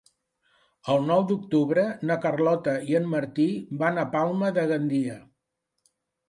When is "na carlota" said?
2.11-2.73